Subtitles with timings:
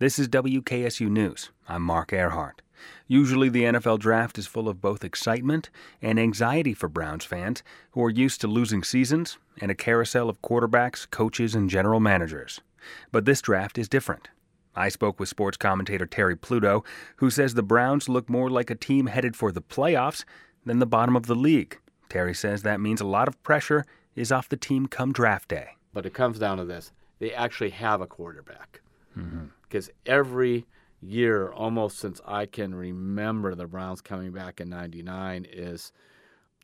[0.00, 1.50] This is WKSU News.
[1.68, 2.62] I'm Mark Earhart.
[3.08, 8.04] Usually, the NFL draft is full of both excitement and anxiety for Browns fans who
[8.04, 12.60] are used to losing seasons and a carousel of quarterbacks, coaches, and general managers.
[13.10, 14.28] But this draft is different.
[14.76, 16.84] I spoke with sports commentator Terry Pluto,
[17.16, 20.24] who says the Browns look more like a team headed for the playoffs
[20.64, 21.76] than the bottom of the league.
[22.08, 23.84] Terry says that means a lot of pressure
[24.14, 25.70] is off the team come draft day.
[25.92, 28.80] But it comes down to this they actually have a quarterback.
[29.68, 30.66] Because every
[31.00, 35.92] year, almost since I can remember the Browns coming back in 99, is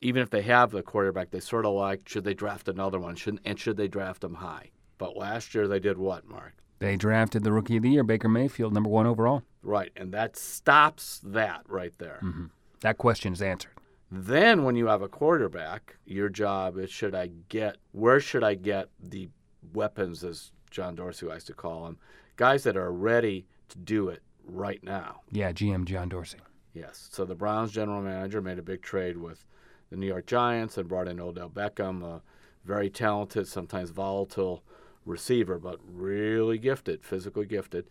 [0.00, 3.14] even if they have the quarterback, they sort of like, should they draft another one?
[3.16, 4.70] Should, and should they draft them high?
[4.98, 6.54] But last year they did what, Mark?
[6.78, 9.42] They drafted the rookie of the year, Baker Mayfield, number one overall.
[9.62, 9.92] Right.
[9.94, 12.18] And that stops that right there.
[12.22, 12.46] Mm-hmm.
[12.80, 13.72] That question is answered.
[14.10, 18.54] Then when you have a quarterback, your job is should I get where should I
[18.56, 19.30] get the
[19.72, 21.98] weapons as John Dorsey likes to call them,
[22.36, 25.20] guys that are ready to do it right now.
[25.30, 26.38] Yeah, GM John Dorsey.
[26.74, 27.08] Yes.
[27.12, 29.44] So the Browns general manager made a big trade with
[29.90, 32.22] the New York Giants and brought in Odell Beckham, a
[32.64, 34.62] very talented, sometimes volatile
[35.04, 37.88] receiver, but really gifted, physically gifted.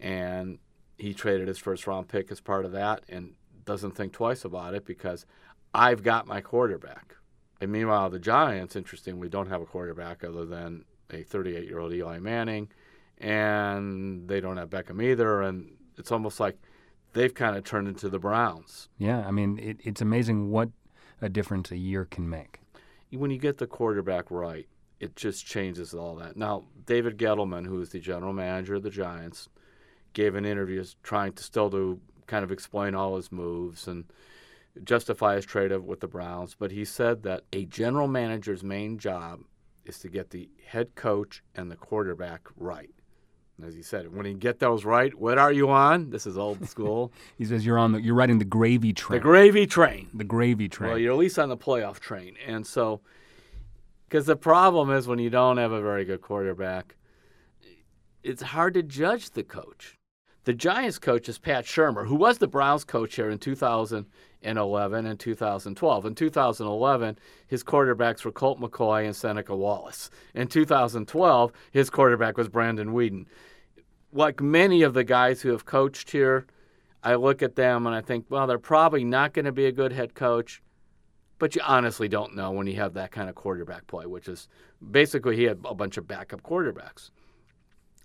[0.00, 0.58] And
[0.98, 4.74] he traded his first round pick as part of that and doesn't think twice about
[4.74, 5.26] it because
[5.72, 7.16] I've got my quarterback.
[7.60, 11.92] And meanwhile, the Giants, interestingly, don't have a quarterback other than a 38 year old
[11.92, 12.68] Eli Manning,
[13.18, 15.42] and they don't have Beckham either.
[15.42, 16.56] And it's almost like
[17.12, 18.88] they've kind of turned into the Browns.
[18.98, 20.70] Yeah, I mean, it, it's amazing what
[21.20, 22.60] a difference a year can make.
[23.10, 24.66] When you get the quarterback right,
[25.00, 26.36] it just changes all that.
[26.36, 29.48] Now, David Gettleman, who is the general manager of the Giants,
[30.12, 34.04] gave an interview trying to still to kind of explain all his moves and
[34.82, 36.56] justify his trade of with the Browns.
[36.58, 39.40] But he said that a general manager's main job
[39.84, 42.90] is to get the head coach and the quarterback right.
[43.56, 46.10] And as he said, when you get those right, what are you on?
[46.10, 47.12] This is old school.
[47.38, 49.20] He says you're on the you're riding the gravy train.
[49.20, 50.08] the gravy train.
[50.12, 50.90] The gravy train.
[50.90, 52.36] Well, you're at least on the playoff train.
[52.46, 53.00] And so,
[54.08, 56.96] because the problem is when you don't have a very good quarterback,
[58.22, 59.98] it's hard to judge the coach.
[60.44, 65.18] The Giants coach is Pat Shurmur, who was the Browns coach here in 2011 and
[65.18, 66.06] 2012.
[66.06, 70.10] In 2011, his quarterbacks were Colt McCoy and Seneca Wallace.
[70.34, 73.24] In 2012, his quarterback was Brandon Weeden.
[74.12, 76.46] Like many of the guys who have coached here,
[77.02, 79.72] I look at them and I think, well, they're probably not going to be a
[79.72, 80.60] good head coach
[81.38, 84.48] but you honestly don't know when you have that kind of quarterback play, which is
[84.90, 87.10] basically he had a bunch of backup quarterbacks.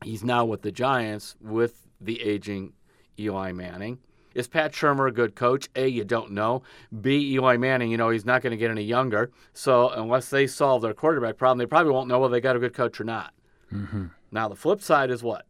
[0.04, 2.74] He's now with the Giants with the aging
[3.18, 4.00] Eli Manning.
[4.36, 5.68] Is Pat Shurmur a good coach?
[5.76, 6.62] A, you don't know.
[7.02, 9.32] B, Eli Manning, you know, he's not going to get any younger.
[9.54, 12.60] So unless they solve their quarterback problem, they probably won't know whether they got a
[12.60, 13.34] good coach or not.
[13.74, 14.06] Mm-hmm.
[14.32, 15.46] Now, the flip side is what?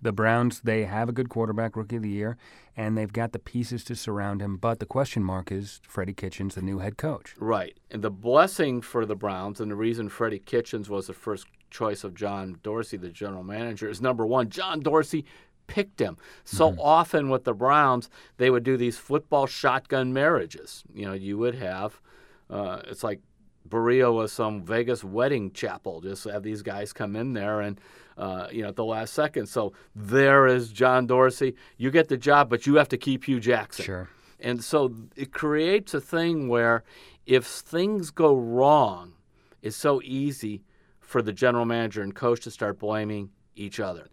[0.00, 2.36] The Browns, they have a good quarterback, rookie of the year,
[2.76, 4.56] and they've got the pieces to surround him.
[4.56, 7.36] But the question mark is Freddie Kitchens, the new head coach.
[7.38, 7.78] Right.
[7.90, 12.02] And the blessing for the Browns, and the reason Freddie Kitchens was the first choice
[12.02, 15.24] of John Dorsey, the general manager, is number one, John Dorsey
[15.66, 16.16] picked him.
[16.44, 20.84] So often with the Browns, they would do these football shotgun marriages.
[20.94, 22.00] You know, you would have,
[22.50, 23.20] uh, it's like
[23.64, 26.00] Berea was some Vegas wedding chapel.
[26.00, 27.80] Just have these guys come in there and,
[28.18, 29.46] uh, you know, at the last second.
[29.46, 31.54] So there is John Dorsey.
[31.76, 33.84] You get the job, but you have to keep Hue Jackson.
[33.84, 34.10] Sure.
[34.40, 36.82] And so it creates a thing where
[37.24, 39.14] if things go wrong,
[39.62, 40.64] it's so easy
[40.98, 44.08] for the general manager and coach to start blaming each other.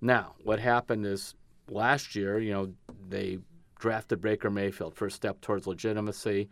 [0.00, 1.34] Now, what happened is
[1.68, 2.72] last year, you know,
[3.08, 3.38] they
[3.78, 6.48] drafted Baker Mayfield, first step towards legitimacy.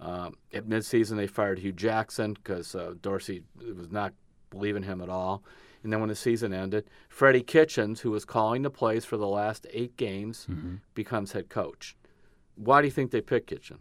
[0.00, 3.42] Um, at midseason, they fired Hue Jackson because uh, Dorsey
[3.76, 4.12] was not
[4.50, 5.42] believing him at all.
[5.82, 9.26] And then when the season ended, Freddie Kitchens, who was calling the plays for the
[9.26, 10.46] last eight games,
[10.94, 11.96] becomes head coach.
[12.56, 13.78] Why do you think they picked Kitchen?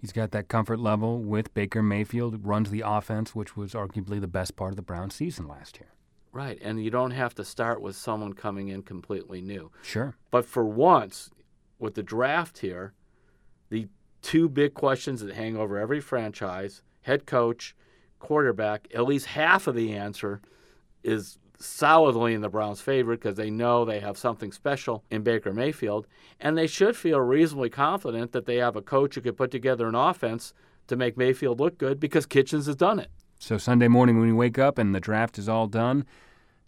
[0.00, 4.26] He's got that comfort level with Baker Mayfield, runs the offense, which was arguably the
[4.26, 5.90] best part of the Browns season last year.
[6.32, 9.70] Right, and you don't have to start with someone coming in completely new.
[9.82, 10.14] Sure.
[10.30, 11.30] But for once,
[11.78, 12.94] with the draft here,
[13.68, 13.88] the
[14.22, 17.74] two big questions that hang over every franchise head coach,
[18.18, 20.40] quarterback, at least half of the answer
[21.02, 25.52] is solidly in the Browns' favor because they know they have something special in Baker
[25.52, 26.06] Mayfield,
[26.38, 29.86] and they should feel reasonably confident that they have a coach who could put together
[29.86, 30.54] an offense
[30.86, 33.10] to make Mayfield look good because Kitchens has done it.
[33.42, 36.04] So Sunday morning when you wake up and the draft is all done,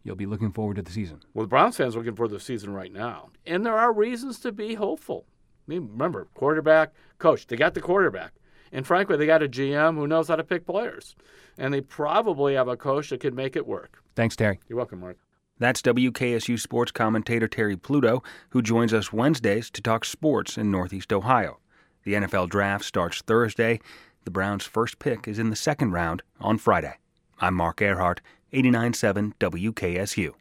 [0.02, 1.20] you'll be looking forward to the season.
[1.34, 4.40] Well, the Browns fans are looking for the season right now, and there are reasons
[4.40, 5.26] to be hopeful.
[5.28, 8.32] I mean, remember, quarterback, coach, they got the quarterback.
[8.72, 11.14] And frankly, they got a GM who knows how to pick players.
[11.58, 14.02] And they probably have a coach that could make it work.
[14.16, 14.58] Thanks, Terry.
[14.66, 15.18] You're welcome, Mark.
[15.58, 21.12] That's WKSU sports commentator Terry Pluto, who joins us Wednesdays to talk sports in Northeast
[21.12, 21.60] Ohio.
[22.04, 23.78] The NFL draft starts Thursday.
[24.24, 26.98] The Browns' first pick is in the second round on Friday.
[27.40, 28.20] I'm Mark Earhart,
[28.52, 30.34] 89.7 WKSU.